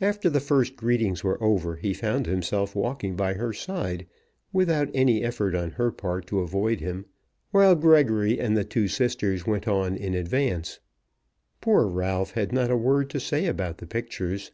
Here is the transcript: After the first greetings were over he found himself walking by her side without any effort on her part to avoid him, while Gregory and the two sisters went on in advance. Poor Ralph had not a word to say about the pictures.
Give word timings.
After 0.00 0.30
the 0.30 0.40
first 0.40 0.74
greetings 0.74 1.22
were 1.22 1.36
over 1.42 1.76
he 1.76 1.92
found 1.92 2.24
himself 2.24 2.74
walking 2.74 3.14
by 3.14 3.34
her 3.34 3.52
side 3.52 4.06
without 4.54 4.88
any 4.94 5.22
effort 5.22 5.54
on 5.54 5.72
her 5.72 5.92
part 5.92 6.26
to 6.28 6.40
avoid 6.40 6.80
him, 6.80 7.04
while 7.50 7.74
Gregory 7.74 8.40
and 8.40 8.56
the 8.56 8.64
two 8.64 8.88
sisters 8.88 9.46
went 9.46 9.68
on 9.68 9.98
in 9.98 10.14
advance. 10.14 10.80
Poor 11.60 11.86
Ralph 11.86 12.30
had 12.30 12.52
not 12.52 12.70
a 12.70 12.76
word 12.78 13.10
to 13.10 13.20
say 13.20 13.44
about 13.44 13.76
the 13.76 13.86
pictures. 13.86 14.50